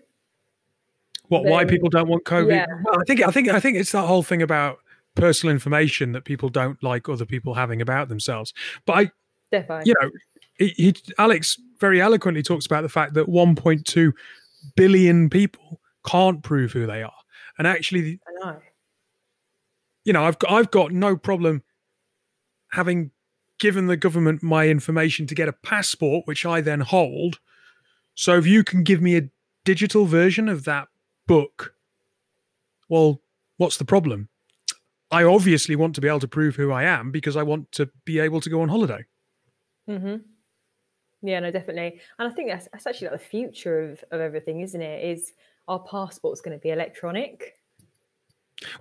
[1.29, 1.53] What, than...
[1.53, 2.51] why people don't want COVID?
[2.51, 2.67] Yeah.
[2.85, 4.81] Well, I think I think I think it's that whole thing about
[5.15, 8.53] personal information that people don't like other people having about themselves.
[8.85, 9.11] But I
[9.51, 10.11] definitely you know,
[10.59, 14.13] he, he Alex very eloquently talks about the fact that 1.2
[14.77, 17.15] billion people can't prove who they are.
[17.57, 18.21] And actually,
[20.05, 21.63] you know, I've I've got no problem
[22.73, 23.11] having
[23.59, 27.41] given the government my information to get a passport, which I then hold.
[28.15, 29.31] So if you can give me a
[29.65, 30.89] digital version of that
[31.27, 31.75] book,
[32.89, 33.23] well,
[33.57, 34.29] what's the problem?
[35.11, 37.89] I obviously want to be able to prove who I am because I want to
[38.05, 39.05] be able to go on holiday.
[39.89, 40.17] Mm-hmm.
[41.23, 42.01] Yeah, no, definitely.
[42.19, 45.05] And I think that's, that's actually like the future of, of everything, isn't it?
[45.05, 45.33] Is
[45.69, 47.55] our passport's going to be electronic?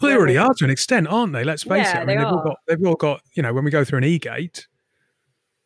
[0.02, 1.44] Well, they already are to an extent, aren't they?
[1.44, 2.02] Let's face yeah, it.
[2.02, 4.00] I mean, they have all got they've all got you know when we go through
[4.00, 4.68] an e-gate,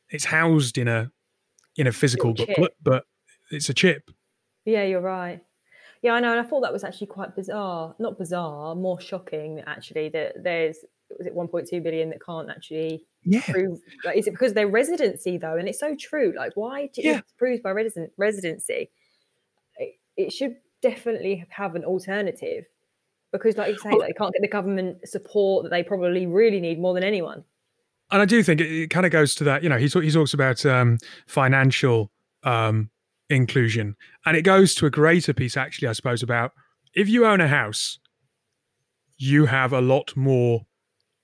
[0.09, 1.11] it's housed in a
[1.75, 3.05] in a physical booklet, but
[3.51, 4.09] it's a chip.
[4.65, 5.41] Yeah, you're right.
[6.01, 7.95] Yeah, I know, and I thought that was actually quite bizarre.
[7.99, 10.09] Not bizarre, more shocking actually.
[10.09, 10.77] That there's
[11.17, 13.41] was it 1.2 billion that can't actually yeah.
[13.41, 13.79] prove.
[14.03, 15.55] Like, is it because their residency though?
[15.57, 16.33] And it's so true.
[16.35, 17.21] Like, why do you yeah.
[17.37, 18.89] prove by resident residency?
[20.17, 22.65] it should definitely have an alternative
[23.37, 26.59] because, like you say, like, they can't get the government support that they probably really
[26.59, 27.43] need more than anyone.
[28.11, 29.63] And I do think it, it kind of goes to that.
[29.63, 30.97] You know, he he talks about um,
[31.27, 32.11] financial
[32.43, 32.89] um,
[33.29, 33.95] inclusion,
[34.25, 36.53] and it goes to a greater piece, actually, I suppose, about
[36.93, 37.99] if you own a house,
[39.17, 40.65] you have a lot more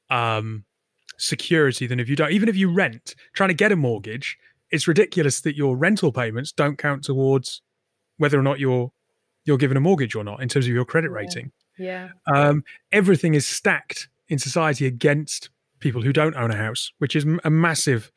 [0.09, 0.65] um,
[1.17, 2.31] security than if you don't.
[2.31, 4.37] Even if you rent, trying to get a mortgage,
[4.71, 7.61] it's ridiculous that your rental payments don't count towards
[8.17, 8.91] whether or not you're
[9.45, 11.51] you're given a mortgage or not in terms of your credit rating.
[11.77, 12.09] Yeah.
[12.33, 17.25] Um, everything is stacked in society against people who don't own a house, which is
[17.43, 18.11] a massive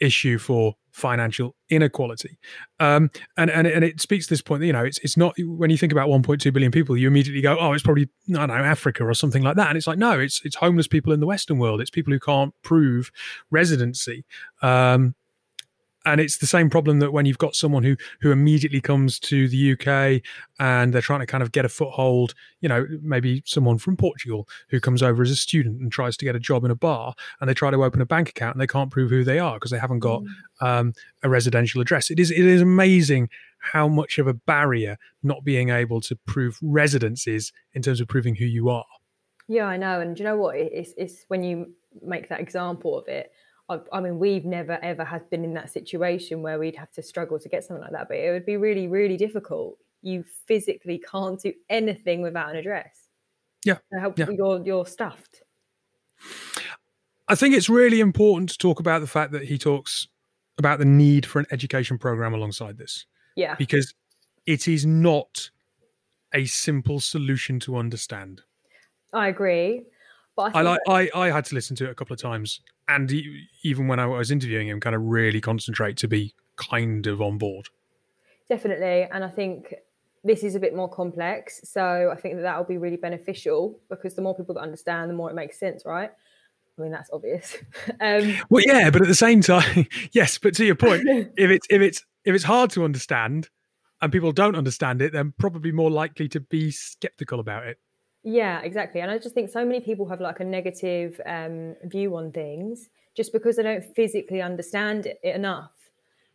[0.00, 2.38] issue for financial inequality.
[2.80, 5.34] Um, and, and and it speaks to this point that, you know, it's it's not
[5.38, 8.48] when you think about 1.2 billion people, you immediately go, oh, it's probably, I don't
[8.48, 9.68] know, Africa or something like that.
[9.68, 11.80] And it's like, no, it's it's homeless people in the Western world.
[11.80, 13.10] It's people who can't prove
[13.50, 14.24] residency.
[14.60, 15.14] Um,
[16.04, 19.48] and it's the same problem that when you've got someone who who immediately comes to
[19.48, 20.22] the UK
[20.58, 24.48] and they're trying to kind of get a foothold, you know, maybe someone from Portugal
[24.68, 27.14] who comes over as a student and tries to get a job in a bar,
[27.40, 29.54] and they try to open a bank account and they can't prove who they are
[29.54, 30.66] because they haven't got mm.
[30.66, 32.10] um, a residential address.
[32.10, 36.58] It is it is amazing how much of a barrier not being able to prove
[36.60, 38.84] residence is in terms of proving who you are.
[39.46, 40.56] Yeah, I know, and do you know what?
[40.56, 43.30] It's it's when you make that example of it
[43.68, 47.02] I, I mean, we've never ever had been in that situation where we'd have to
[47.02, 49.78] struggle to get something like that, but it would be really, really difficult.
[50.02, 53.08] You physically can't do anything without an address.
[53.64, 54.26] Yeah, help yeah.
[54.30, 55.42] you're you're stuffed.
[57.28, 60.08] I think it's really important to talk about the fact that he talks
[60.58, 63.06] about the need for an education program alongside this.
[63.36, 63.54] Yeah.
[63.54, 63.94] Because
[64.44, 65.50] it is not
[66.34, 68.42] a simple solution to understand.
[69.12, 69.84] I agree.
[70.36, 72.60] But I, I like I, I had to listen to it a couple of times
[72.88, 77.06] and he, even when I was interviewing him, kind of really concentrate to be kind
[77.06, 77.68] of on board.
[78.48, 79.74] Definitely, and I think
[80.24, 83.80] this is a bit more complex, so I think that that will be really beneficial
[83.88, 86.10] because the more people that understand, the more it makes sense, right?
[86.78, 87.56] I mean, that's obvious.
[88.00, 90.38] um, well, yeah, but at the same time, yes.
[90.38, 91.02] But to your point,
[91.36, 93.48] if it's if it's if it's hard to understand
[94.00, 97.78] and people don't understand it, then probably more likely to be skeptical about it.
[98.24, 99.00] Yeah, exactly.
[99.00, 102.88] And I just think so many people have like a negative um, view on things
[103.14, 105.72] just because they don't physically understand it enough.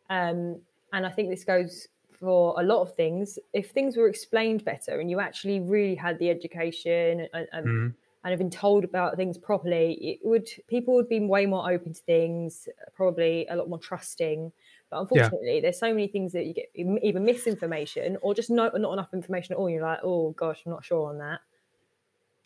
[0.09, 0.59] Um,
[0.93, 1.87] and I think this goes
[2.19, 3.39] for a lot of things.
[3.53, 7.93] If things were explained better and you actually really had the education and, and, mm.
[8.23, 11.93] and have been told about things properly, it would people would be way more open
[11.93, 14.51] to things, probably a lot more trusting.
[14.89, 15.61] But unfortunately, yeah.
[15.61, 19.53] there's so many things that you get either misinformation or just not not enough information
[19.53, 19.69] at all.
[19.69, 21.39] You're like, oh gosh, I'm not sure on that.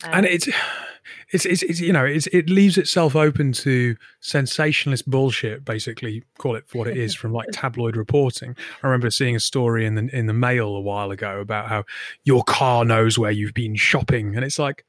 [0.04, 0.48] Um, and it's,
[1.32, 6.56] it's, it's, it's, you know, it's, it leaves itself open to sensationalist bullshit, basically, call
[6.56, 8.56] it for what it is, from like tabloid reporting.
[8.82, 11.84] I remember seeing a story in the, in the mail a while ago about how
[12.24, 14.36] your car knows where you've been shopping.
[14.36, 14.84] And it's like,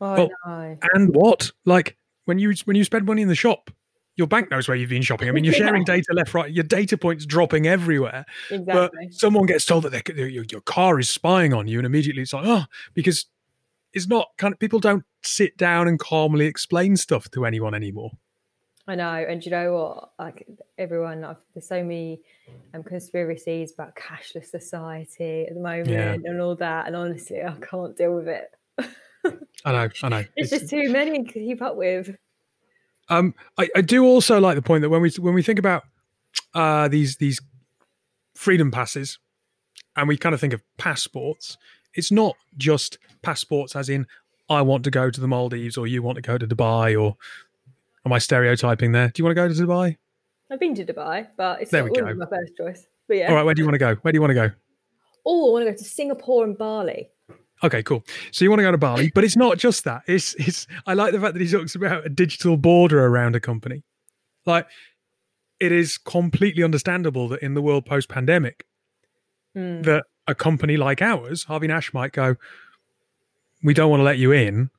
[0.00, 0.78] oh, well, no.
[0.94, 1.50] and what?
[1.64, 3.70] Like, when you, when you spend money in the shop,
[4.20, 5.28] your bank knows where you've been shopping.
[5.28, 5.94] I mean, you're sharing yeah.
[5.96, 6.52] data left, right.
[6.52, 8.26] Your data points dropping everywhere.
[8.50, 8.72] Exactly.
[8.72, 12.32] But someone gets told that your, your car is spying on you, and immediately it's
[12.32, 13.26] like, oh, because
[13.92, 18.12] it's not kind of people don't sit down and calmly explain stuff to anyone anymore.
[18.86, 20.10] I know, and you know what?
[20.18, 20.46] Like
[20.78, 22.22] everyone, I've, there's so many
[22.74, 26.14] um, conspiracies about cashless society at the moment yeah.
[26.14, 26.86] and all that.
[26.86, 28.50] And honestly, I can't deal with it.
[29.64, 30.24] I know, I know.
[30.36, 32.16] It's, it's just too many to keep up with.
[33.08, 35.84] Um, I, I do also like the point that when we when we think about
[36.54, 37.40] uh, these these
[38.34, 39.18] freedom passes,
[39.96, 41.58] and we kind of think of passports,
[41.94, 44.06] it's not just passports as in
[44.48, 47.16] I want to go to the Maldives or you want to go to Dubai or
[48.04, 49.08] am I stereotyping there?
[49.08, 49.96] Do you want to go to Dubai?
[50.50, 52.14] I've been to Dubai, but it's there not go.
[52.14, 52.86] my first choice.
[53.06, 53.28] But yeah.
[53.28, 53.94] All right, where do you want to go?
[53.96, 54.50] Where do you want to go?
[55.24, 57.10] Oh, I want to go to Singapore and Bali.
[57.62, 58.02] Okay, cool.
[58.32, 60.02] So you want to go to Bali, but it's not just that.
[60.06, 63.40] It's it's I like the fact that he talks about a digital border around a
[63.40, 63.84] company.
[64.46, 64.66] Like
[65.60, 68.64] it is completely understandable that in the world post pandemic
[69.56, 69.84] mm.
[69.84, 72.36] that a company like ours, Harvey Nash might go,
[73.62, 74.70] we don't want to let you in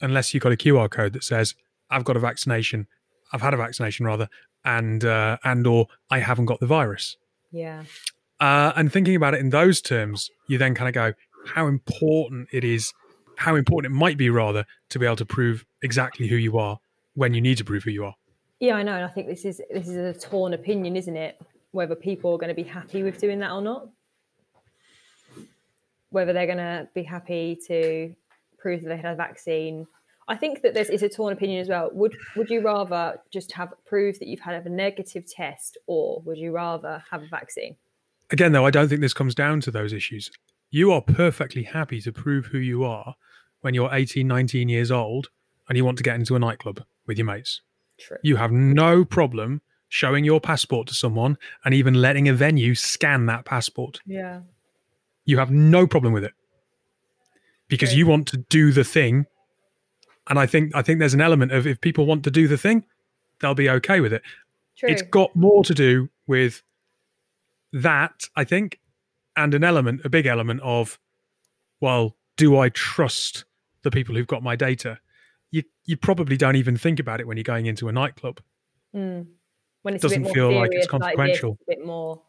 [0.00, 1.54] unless you've got a QR code that says,
[1.90, 2.86] I've got a vaccination,
[3.32, 4.28] I've had a vaccination rather,
[4.64, 7.16] and uh, and or I haven't got the virus.
[7.52, 7.84] Yeah.
[8.40, 11.12] Uh, and thinking about it in those terms, you then kind of go,
[11.54, 12.92] how important it is,
[13.36, 16.78] how important it might be rather to be able to prove exactly who you are
[17.14, 18.14] when you need to prove who you are.
[18.60, 21.40] Yeah, I know, and I think this is this is a torn opinion, isn't it?
[21.72, 23.88] Whether people are going to be happy with doing that or not
[26.10, 28.14] whether they're going to be happy to
[28.58, 29.86] prove that they had a vaccine.
[30.28, 31.90] I think that there's is a torn opinion as well.
[31.92, 36.38] Would would you rather just have proof that you've had a negative test, or would
[36.38, 37.76] you rather have a vaccine?
[38.30, 40.30] again, though, I don't think this comes down to those issues.
[40.70, 43.14] You are perfectly happy to prove who you are
[43.60, 45.28] when you're 18, 19 years old
[45.68, 47.60] and you want to get into a nightclub with your mates.
[47.98, 48.18] True.
[48.22, 53.26] You have no problem showing your passport to someone and even letting a venue scan
[53.26, 54.00] that passport.
[54.06, 54.40] Yeah.
[55.24, 56.32] You have no problem with it
[57.68, 59.26] because you want to do the thing.
[60.28, 62.58] And I think I think there's an element of if people want to do the
[62.58, 62.84] thing,
[63.40, 64.22] they'll be okay with it.
[64.76, 64.88] True.
[64.88, 66.62] It's got more to do with
[67.72, 68.78] that, I think,
[69.36, 70.98] and an element, a big element of,
[71.80, 73.44] well, do I trust
[73.82, 74.98] the people who've got my data?
[75.50, 78.40] You you probably don't even think about it when you're going into a nightclub.
[78.94, 79.26] Mm.
[79.82, 81.52] When it Doesn't a bit more feel like it's serious this, consequential.
[81.52, 82.22] a bit more.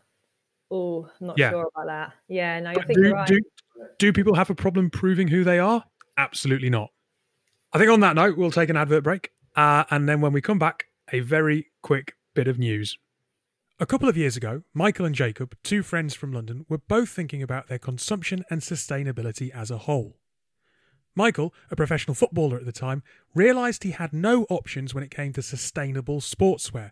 [0.72, 1.50] Oh, I'm not Yeah.
[1.52, 2.14] sure about that.
[2.28, 3.28] Yeah, no, I think do, you're right.
[3.28, 3.40] do
[4.00, 5.84] do people have a problem proving who they are?
[6.18, 6.92] Absolutely not.
[7.74, 10.42] I think on that note, we'll take an advert break, uh, and then when we
[10.42, 12.98] come back, a very quick bit of news.
[13.80, 17.42] A couple of years ago, Michael and Jacob, two friends from London, were both thinking
[17.42, 20.18] about their consumption and sustainability as a whole.
[21.16, 23.04] Michael, a professional footballer at the time,
[23.34, 26.92] realised he had no options when it came to sustainable sportswear.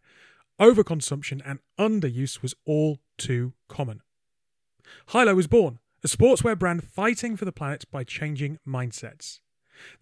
[0.59, 4.01] Overconsumption and underuse was all too common.
[5.07, 9.39] Hylo was born, a sportswear brand fighting for the planet by changing mindsets.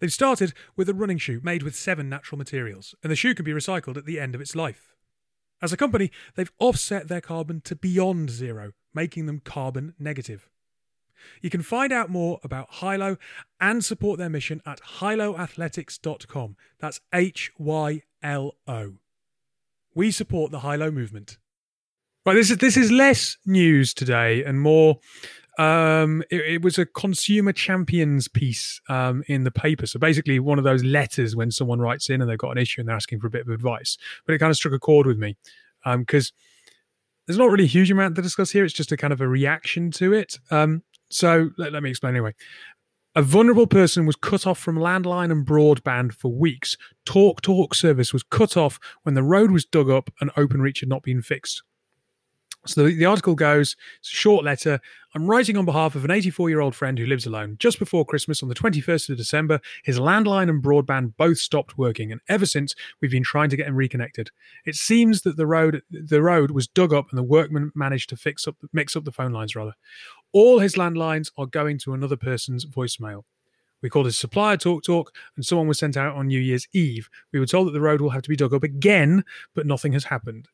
[0.00, 3.44] They've started with a running shoe made with seven natural materials, and the shoe can
[3.44, 4.94] be recycled at the end of its life.
[5.62, 10.48] As a company, they've offset their carbon to beyond zero, making them carbon negative.
[11.40, 13.16] You can find out more about Hylo
[13.60, 16.56] and support their mission at hyloathletics.com.
[16.78, 18.94] That's H Y L O.
[19.94, 21.38] We support the Hylo movement.
[22.26, 24.98] Right, this is this is less news today and more.
[25.58, 29.86] Um, it, it was a consumer champions piece um, in the paper.
[29.86, 32.80] So basically, one of those letters when someone writes in and they've got an issue
[32.80, 33.98] and they're asking for a bit of advice.
[34.24, 35.36] But it kind of struck a chord with me
[35.96, 36.32] because
[37.26, 38.64] there's not really a huge amount to discuss here.
[38.64, 40.38] It's just a kind of a reaction to it.
[40.50, 42.34] Um, so let, let me explain anyway.
[43.14, 46.76] A vulnerable person was cut off from landline and broadband for weeks.
[47.04, 50.88] Talk Talk service was cut off when the road was dug up and OpenReach had
[50.88, 51.62] not been fixed.
[52.66, 54.80] So the, the article goes, it's a short letter.
[55.14, 57.56] I'm writing on behalf of an 84 year old friend who lives alone.
[57.58, 62.12] Just before Christmas, on the 21st of December, his landline and broadband both stopped working,
[62.12, 64.30] and ever since we've been trying to get him reconnected.
[64.66, 68.16] It seems that the road the road was dug up, and the workmen managed to
[68.16, 69.74] fix up mix up the phone lines rather.
[70.32, 73.24] All his landlines are going to another person's voicemail.
[73.80, 77.08] We called his supplier Talk Talk, and someone was sent out on New Year's Eve.
[77.32, 79.24] We were told that the road will have to be dug up again,
[79.54, 80.48] but nothing has happened.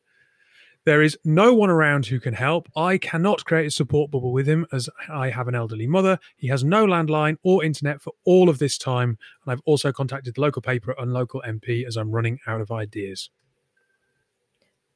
[0.85, 2.69] There is no one around who can help.
[2.75, 6.19] I cannot create a support bubble with him as I have an elderly mother.
[6.37, 9.17] He has no landline or internet for all of this time.
[9.43, 13.31] And I've also contacted local paper and local MP as I'm running out of ideas.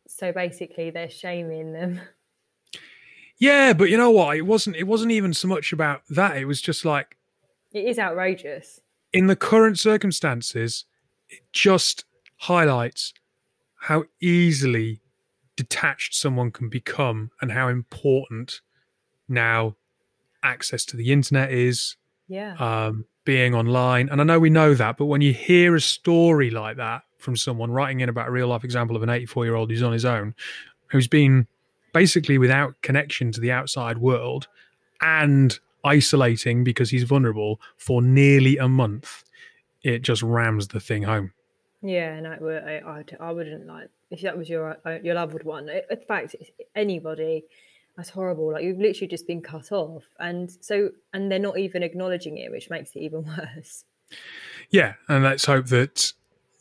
[0.08, 2.02] So basically, they're shaming them.
[3.40, 4.38] Yeah, but you know what?
[4.38, 6.38] It wasn't it wasn't even so much about that.
[6.38, 7.18] It was just like
[7.72, 8.80] It is outrageous.
[9.14, 10.86] in the current circumstances,
[11.30, 12.06] it just
[12.38, 13.14] highlights
[13.82, 15.00] how easily
[15.56, 18.62] detached someone can become and how important
[19.28, 19.76] now
[20.44, 21.96] access to the internet is,
[22.28, 22.56] Yeah.
[22.56, 24.10] um, being online.
[24.10, 27.36] And I know we know that, but when you hear a story like that from
[27.36, 29.92] someone writing in about a real life example of an 84 year old who's on
[29.94, 30.34] his own,
[30.88, 31.48] who's been
[31.94, 34.48] basically without connection to the outside world
[35.02, 39.24] and isolating because he's vulnerable for nearly a month,
[39.84, 41.32] it just rams the thing home.
[41.82, 45.16] Yeah, no, it would- I, I, I wouldn't like if that was your uh, your
[45.16, 45.70] loved one.
[45.70, 46.36] In fact,
[46.76, 47.46] anybody,
[47.96, 48.52] that's horrible.
[48.52, 52.52] Like you've literally just been cut off, and so and they're not even acknowledging it,
[52.52, 53.86] which makes it even worse.
[54.70, 56.12] Yeah, and let's hope that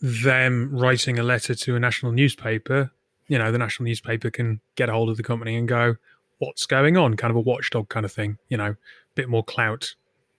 [0.00, 2.92] them writing a letter to a national newspaper,
[3.28, 5.96] you know, the national newspaper can get a hold of the company and go,
[6.38, 7.14] what's going on?
[7.14, 8.76] Kind of a watchdog kind of thing, you know, a
[9.14, 9.94] bit more clout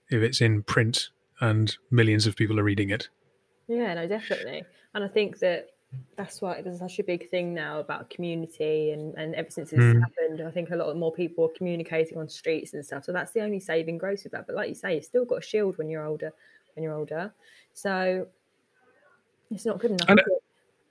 [0.09, 1.09] if it's in print
[1.41, 3.09] and millions of people are reading it.
[3.67, 4.63] Yeah, no, definitely.
[4.93, 5.69] And I think that
[6.15, 9.79] that's why there's such a big thing now about community and, and ever since this
[9.79, 10.01] Mm.
[10.01, 13.05] happened, I think a lot more people are communicating on streets and stuff.
[13.05, 14.47] So that's the only saving grace with that.
[14.47, 16.31] But like you say, you've still got a shield when you're older
[16.75, 17.33] when you're older.
[17.73, 18.27] So
[19.51, 20.17] it's not good enough.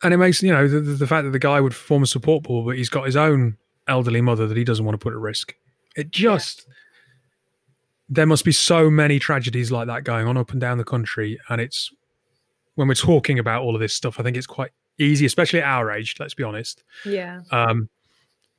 [0.02, 0.16] And- it?
[0.16, 2.76] Makes, you know, the, the fact that the guy would form a support pool, but
[2.76, 5.54] he's got his own elderly mother that he doesn't want to put at risk.
[5.96, 6.66] It just,
[8.08, 11.38] there must be so many tragedies like that going on up and down the country.
[11.48, 11.90] And it's,
[12.74, 15.66] when we're talking about all of this stuff, I think it's quite easy, especially at
[15.66, 16.84] our age, let's be honest.
[17.04, 17.40] Yeah.
[17.50, 17.88] Um,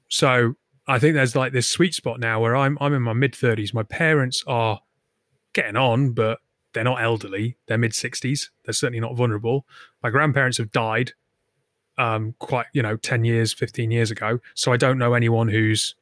[0.09, 0.55] so
[0.87, 3.73] I think there's like this sweet spot now where I'm I'm in my mid thirties.
[3.73, 4.81] My parents are
[5.53, 6.39] getting on, but
[6.73, 7.57] they're not elderly.
[7.67, 8.51] They're mid sixties.
[8.65, 9.65] They're certainly not vulnerable.
[10.03, 11.13] My grandparents have died
[11.99, 14.39] um, quite you know ten years, fifteen years ago.
[14.55, 15.95] So I don't know anyone who's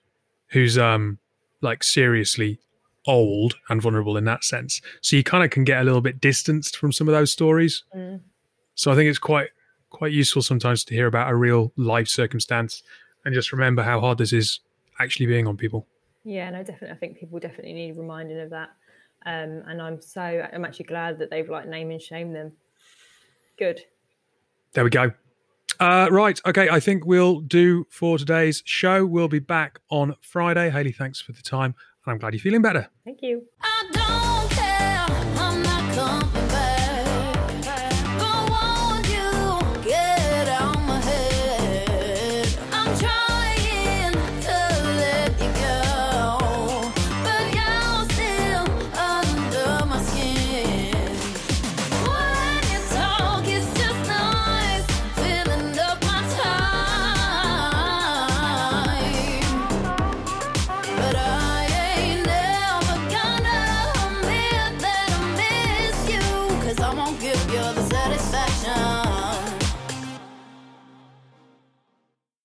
[0.47, 1.17] who's um
[1.61, 2.59] like seriously
[3.07, 4.81] old and vulnerable in that sense.
[5.01, 7.83] So you kind of can get a little bit distanced from some of those stories.
[7.95, 8.21] Mm.
[8.75, 9.49] So I think it's quite
[9.89, 12.83] quite useful sometimes to hear about a real life circumstance
[13.25, 14.59] and just remember how hard this is
[14.99, 15.87] actually being on people.
[16.23, 16.91] Yeah, no, definitely.
[16.91, 18.69] I think people definitely need reminding of that.
[19.25, 22.51] Um, and I'm so I'm actually glad that they've like name and shame them.
[23.57, 23.81] Good.
[24.73, 25.11] There we go.
[25.79, 26.39] Uh, right.
[26.45, 26.69] Okay.
[26.69, 29.05] I think we'll do for today's show.
[29.05, 30.69] We'll be back on Friday.
[30.69, 31.75] Haley, thanks for the time.
[32.05, 32.89] And I'm glad you're feeling better.
[33.05, 33.43] Thank you.